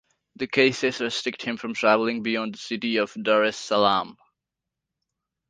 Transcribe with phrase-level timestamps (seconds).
[0.37, 4.17] The cases restrict him from traveling beyond the city of Dar es Salaam.